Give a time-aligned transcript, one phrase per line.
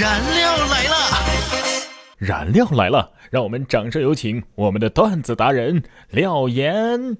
[0.00, 0.96] 燃料来了，
[2.18, 7.16] 燃料来了，让我们掌声有请我们的段子达人廖岩。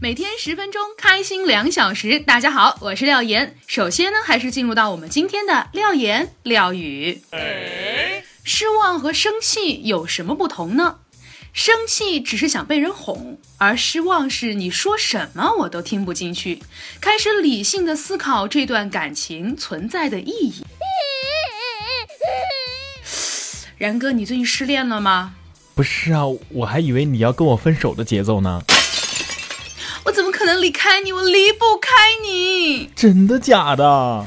[0.00, 2.18] 每天十分钟，开心两小时。
[2.18, 3.54] 大家好，我是廖岩。
[3.68, 7.22] 首先呢，还是进入到我们今天的廖岩廖语。
[8.42, 10.96] 失望和生气有什么不同呢？
[11.54, 16.60] 生气只是想被人哄，而失望是你说什么我都听不进去，
[17.00, 20.64] 开始理性的思考这段感情存在的意义。
[23.78, 25.34] 然哥，你最近失恋了吗？
[25.76, 28.60] 不是啊，我还以为你要跟我分手的节奏呢。
[30.06, 31.12] 我怎么可能离开你？
[31.12, 31.90] 我离不开
[32.20, 32.90] 你。
[32.96, 34.26] 真的假的？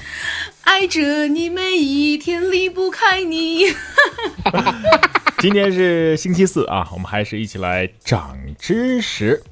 [0.62, 3.66] 爱着你每一天，离不开你。
[5.40, 9.44] 今天是星期四啊，我们还是一起来长知识。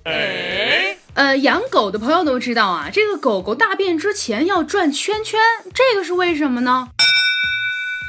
[1.14, 5.40] 呃，养狗的朋友都知道啊，这个狗狗大便之前要转圈圈，
[5.74, 6.90] 这个是为什么呢？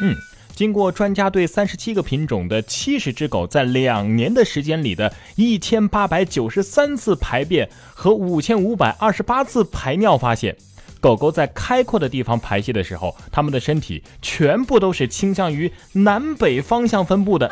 [0.02, 0.16] 嗯。
[0.54, 10.56] 经过专家对三十七个品种的七十只狗在两年的时间里的一千八百九十三次排便和五千五百二十八次排尿发现，
[11.00, 17.48] 狗狗在开阔的地方排泄的时候，它们的身体全部都是倾向于南北方向分布的。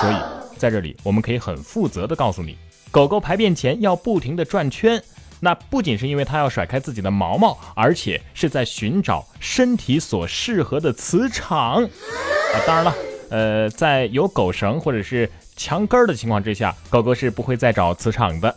[0.00, 0.16] 所以
[0.56, 2.56] 在这里，我们可以很负责的告诉你，
[2.90, 5.02] 狗狗排便前要不停的转圈。
[5.42, 11.82] 那不仅是因为它要甩开自己的毛毛，而且是在寻找身体所适合的磁场。
[11.82, 12.94] 啊，当然了，
[13.30, 18.54] 呃，在有狗绳或者是墙根儿的情况之下，狗狗是不会再找磁场的。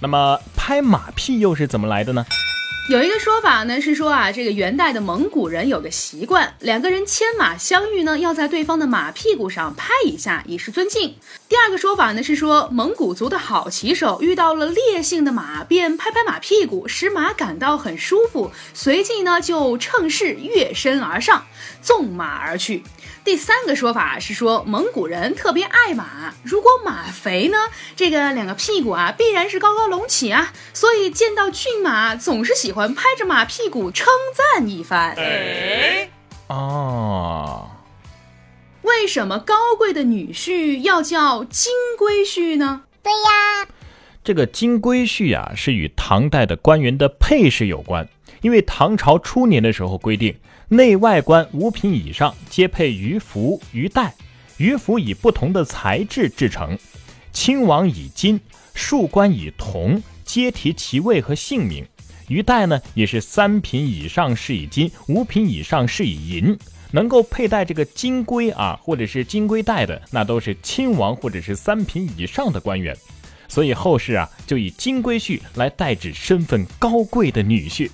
[0.00, 2.24] 那么拍马屁又是怎么来的呢？
[2.88, 11.16] 有一个说法呢，是说啊，这个元代的蒙古人有个习惯，两个人牵马相遇呢，要在对方的马屁股上拍一下，以示尊敬。
[11.48, 21.46] 第二个说法呢，是说蒙古族的好骑手遇到了烈性的马，便拍拍马屁股，使马感到很舒服，随即呢就乘势跃身而上，
[21.82, 22.84] 纵马而去。
[23.24, 27.58] 第三个说法是说蒙古人特别爱马，如果马肥呢，
[27.96, 35.14] 这个两个屁股啊必然是高高隆起啊，所以见到骏马总是喜欢拍着马屁股称赞一番。
[35.16, 36.08] 哎
[36.48, 37.70] 哦，
[38.82, 42.82] 为什么高贵的女婿要叫金龟婿呢？
[43.02, 43.68] 对呀，
[44.22, 48.08] 这个金龟婿啊是与唐代的官员的配饰有关，
[48.42, 50.36] 因为唐朝初年的时候规定。
[50.68, 54.14] 内外官五品以上皆配鱼服、鱼带，
[54.56, 56.76] 鱼服以不同的材质制成，
[57.32, 58.40] 亲王以金，
[58.74, 61.86] 庶官以铜，皆提其位和姓名。
[62.28, 66.58] 于带呢，也是三品以上是以金，五品以上是以银。
[66.92, 72.96] 能够佩戴这个金龟啊，或者是金龟带的，那都是亲王或者是三品以上的官员。
[73.48, 77.90] 所以后世啊，就以金龟婿来代指身份高贵的女婿。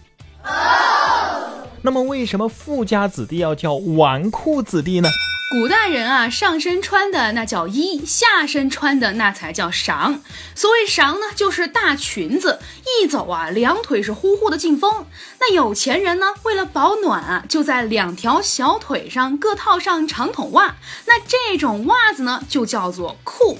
[1.81, 5.09] 那么，为什么富家子弟要叫纨绔子弟呢？
[5.52, 10.18] 古代人啊，上身穿的那叫衣，下身穿的那才叫裳。
[10.54, 15.04] 所谓裳呢，就是大裙子，一走啊，两腿是呼呼的劲风。
[15.40, 20.76] 那有钱人呢，为了保暖啊，就在两条小腿上各套上长筒袜。
[21.04, 23.58] 那这种袜子呢，就叫做裤。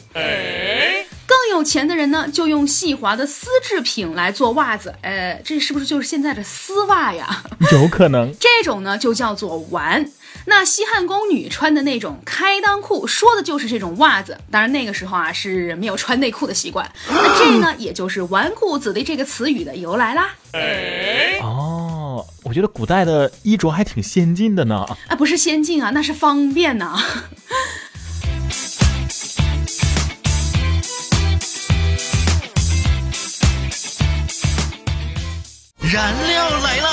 [1.43, 4.95] 更有钱的人呢，就用细滑的丝制品来做袜子。
[5.03, 7.43] 呃，这是不是就是现在的丝袜呀？
[7.73, 8.33] 有可能。
[8.39, 10.09] 这种呢，就叫做纨。
[10.47, 14.39] 那西汉宫女穿的那种开裆裤，说的就是这种袜子。
[14.53, 16.89] 当然那个时候啊是没有穿内裤的习惯。
[17.11, 20.31] 那这呢，也就是纨绔子弟这个词语的由来啦。
[21.43, 24.87] 哦，我觉得古代的衣着还挺先进的呢。
[25.09, 27.03] 啊，不是先进啊，那是方便呐。
[35.93, 36.89] 燃料来了。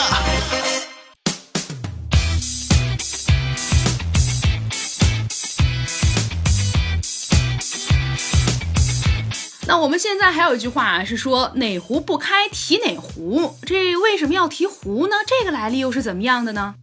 [9.66, 15.16] 那我们现在还有一句话是说哪壶不开提哪壶，这为什么要提壶呢？
[15.26, 16.76] 这个来历又是怎么样的呢？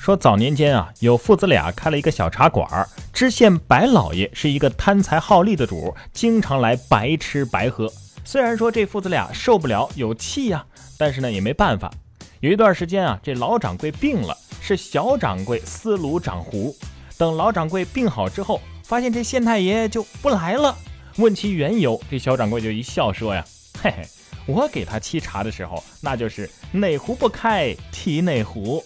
[0.00, 7.92] 说早年间啊，有父子俩开了一个小茶馆，知县白老爷是一个贪财好利的主，经常来白吃白喝。
[8.24, 10.64] 虽然说这父子俩受不了，有气呀，
[10.96, 11.90] 但是呢也没办法。
[12.40, 16.74] 有一段时间啊，这老掌柜病了，是小掌柜司炉掌壶。
[17.18, 20.76] 等老掌柜病好之后，发现这县太爷就不来了。
[21.16, 23.44] 问其缘由，这小掌柜就一笑说呀
[23.82, 24.06] ：“嘿嘿，
[24.46, 28.82] 我给他沏茶的时候，那就是哪壶不开提哪壶。”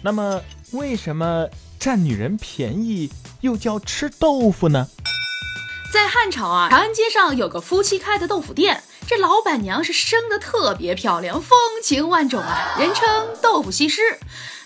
[0.00, 0.40] 那么，
[0.70, 1.46] 为什么
[1.78, 4.88] 占女人便宜又叫吃豆腐呢？
[5.92, 14.00] 在汉朝啊，长安街上有个夫妻开的豆腐店，这老板娘是生的特别漂亮，风情万种啊，人称豆腐西施。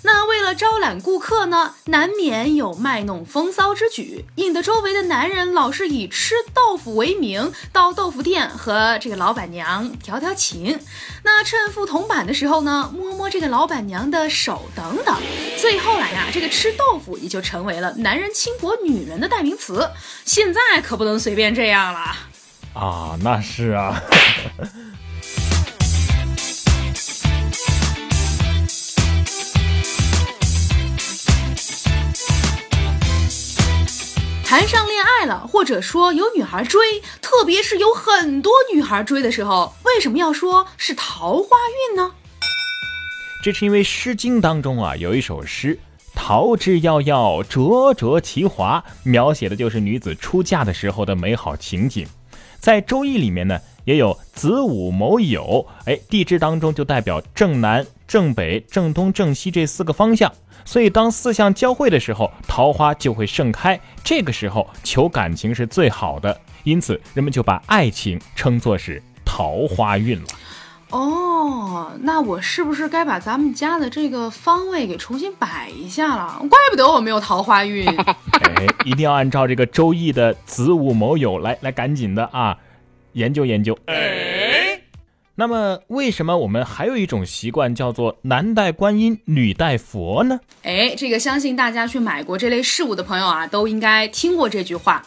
[0.02, 10.78] 那为了招揽顾客呢，难免有卖弄风骚之举，引得周围的男人老是以吃豆腐为名到豆腐店和这个老板娘调调情。
[11.25, 15.16] 那趁付铜板的时候呢，摸摸这个老板娘的手等等。
[15.56, 19.90] 所以后来呀，这个吃豆腐也就成为了男人轻薄女人的代名词。
[20.25, 22.16] 现在可不能随便这样了
[22.75, 23.19] 啊！
[23.22, 24.00] 那是啊。
[34.48, 41.56] 谈上恋爱了，或者说有女孩追，特别是有很多女孩追的时候，为什么要说是桃花
[41.90, 42.12] 运呢？
[43.43, 45.76] 这是因为《诗经》当中啊有一首诗
[46.14, 52.06] “桃之夭夭，灼灼其华”，描写的就是女子出嫁的时候的美好情景。
[52.60, 60.32] 在《周易》里面呢，也有子午卯酉，哎，地支当中就代表正南、正北、正东、正西这四个方向。
[60.64, 63.79] 所以，当四象交汇的时候，桃花就会盛开。
[64.03, 70.26] 这个时候求感情是最好的，因此人们就把爱情称作是桃花运了。
[70.91, 76.38] 哦，那我是不是该把咱们家的这个方位给重新摆一下了？
[76.49, 77.87] 怪不得我没有桃花运。
[78.43, 82.56] 哎，一定要按照这个周易的子午卯酉来，来赶紧的啊，
[83.12, 83.76] 研究研究。
[85.38, 90.41] 那么，为什么我们还有一种习惯叫做男戴观音，女戴佛呢？
[90.62, 95.06] 哎，这个相信大家去买过这类事物的朋友啊，都应该听过这句话。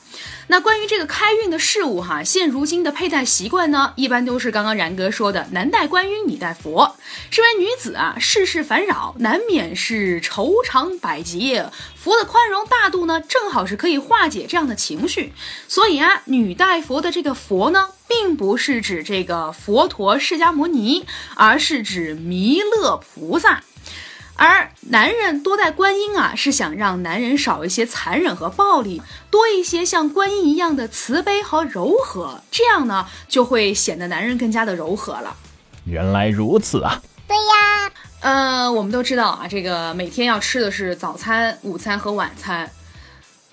[0.50, 6.96] 那关于这个开运的事物哈，现如今的佩戴习惯呢，一般都是刚刚然哥说的男戴观音，女戴佛。
[7.32, 11.66] 身为女子啊，世事烦扰，难免是愁肠百结。
[11.96, 15.34] 佛的宽容大度呢，正好是可以化解这样的情绪。
[15.68, 17.90] 所以啊，女戴佛的这个佛呢。
[18.10, 23.64] 并不是指这个佛陀释迦牟尼，而是指弥勒菩萨。
[24.36, 32.42] 而男人多戴观音啊，是想让男人少一些残忍和暴力，多一些像观音一样的慈悲和柔和。
[32.50, 35.36] 这样呢，就会显得男人更加的柔和了。
[35.86, 37.02] 原来如此啊！
[37.28, 37.92] 对呀，
[38.22, 42.72] 呃，我们都知道啊，这个每天要吃的是早餐、午餐和晚餐。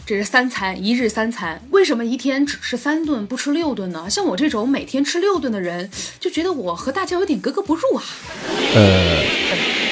[0.06, 1.60] 这是三餐，一日三餐。
[1.72, 4.08] 为什么一天只吃三顿，不吃六顿呢？
[4.08, 8.04] 像我这种每天吃六顿的人，就觉得我和大家有点格格不入啊。
[8.76, 9.24] 呃，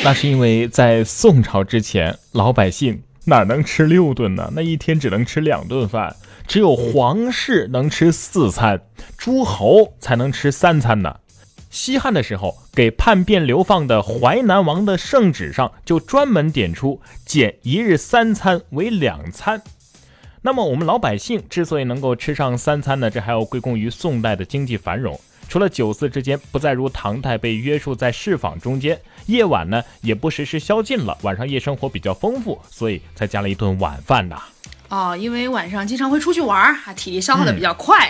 [0.04, 4.52] 那是因为在宋朝之前，老百姓哪能吃六顿呢？
[4.54, 6.14] 那一天只能吃两顿饭，
[6.46, 8.80] 只有皇室能吃四餐，
[9.18, 11.16] 诸侯才能吃三餐呢。
[11.70, 19.60] 西汉的时候，给叛变流放的淮南王的圣旨上就专门点出，减一日三餐为两餐。
[20.46, 25.18] 那么我们老百姓之所以能够吃上三餐呢，这还要归功于宋代的经济繁荣。
[25.48, 34.42] 除了酒肆之间不再如唐代被约束在市坊中间，夜晚呢也不时时宵禁了，晚上夜生活比较丰富，所以才加了一顿晚饭呐。
[34.90, 38.06] 哦，因为晚上经常会出去玩儿，体力消耗的比较快。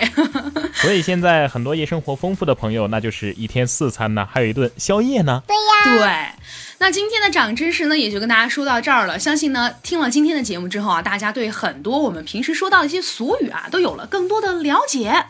[0.73, 5.41] 所以现在很多夜生活丰富的朋友，那就是一天四餐呢，还有一顿宵夜呢。
[5.47, 6.45] 对呀，对。
[6.85, 9.17] 那今天的长知识呢，也就跟大家说到这儿了。
[9.17, 15.25] 相信呢，听了今天的节目之后啊，大家对很多我们平时说到的一些俗语啊，都有了更多的了解。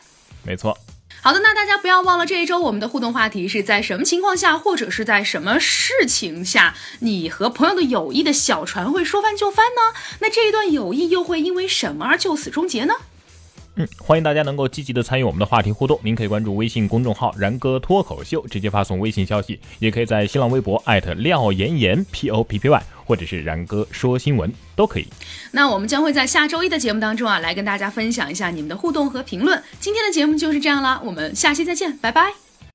[0.46, 0.78] 没错。
[1.22, 9.98] 好的，那大家不要忘了这一周我们的互动话题是在什么情况下，或者是在什么事情下，你和朋友的友谊的小船会说翻就翻呢？
[10.20, 12.96] 那这一段友谊又会因为什么而就此终结呢？
[13.76, 16.00] 嗯，欢迎大家能够积极的参与我们的话题互动。
[16.02, 25.08] 您可以关注微信公众号“然哥脱口秀”，直接发送微信消息；也可以在新浪微博艾特廖岩岩 P O P P Y，或者是然哥说新闻都可以。
[25.52, 29.62] 那我们将会在下周一的节目当中啊，来跟大家分享一下你们的互动和评论。
[29.80, 32.45] 今天的节目就是这样啦，我们下期再见，拜拜。